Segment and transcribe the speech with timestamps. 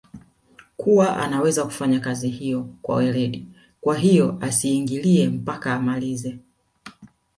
[0.77, 3.47] kuwa anaweza kufanya kazi hiyo kwa weredi
[3.81, 6.39] kwahiyo asiingilie mpaka amalize